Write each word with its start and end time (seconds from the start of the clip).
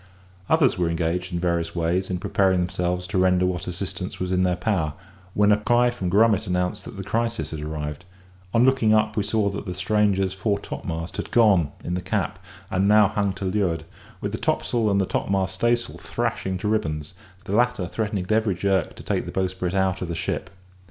Others 0.49 0.79
were 0.79 0.89
engaged 0.89 1.31
in 1.31 1.39
various 1.39 1.75
ways 1.75 2.09
in 2.09 2.17
preparing 2.17 2.59
themselves 2.59 3.05
to 3.05 3.19
render 3.19 3.45
what 3.45 3.67
assistance 3.67 4.19
was 4.19 4.31
in 4.31 4.41
their 4.41 4.55
power, 4.55 4.93
when 5.35 5.51
a 5.51 5.57
cry 5.57 5.91
from 5.91 6.09
Grummet 6.09 6.47
announced 6.47 6.85
that 6.85 6.97
the 6.97 7.03
crisis 7.03 7.51
had 7.51 7.61
arrived; 7.61 8.03
on 8.51 8.65
looking 8.65 8.95
up 8.95 9.15
we 9.15 9.21
saw 9.21 9.49
that 9.51 9.67
the 9.67 9.75
stranger's 9.75 10.33
fore 10.33 10.57
topmast 10.57 11.17
had 11.17 11.29
gone 11.29 11.71
in 11.83 11.93
the 11.93 12.01
cap; 12.01 12.39
and 12.71 12.87
now 12.87 13.09
hung 13.09 13.31
to 13.33 13.45
leeward, 13.45 13.83
with 14.21 14.31
the 14.31 14.39
topsail 14.39 14.89
and 14.89 15.07
topmast 15.07 15.53
staysail 15.53 15.97
thrashing 15.99 16.57
to 16.57 16.67
ribbons; 16.67 17.13
the 17.45 17.55
latter 17.55 17.87
threatening 17.87 18.23
at 18.23 18.31
every 18.31 18.55
jerk 18.55 18.95
to 18.95 19.03
take 19.03 19.27
the 19.27 19.31
bowsprit 19.31 19.75
out 19.75 20.01
of 20.01 20.07
the 20.07 20.15
ship. 20.15 20.49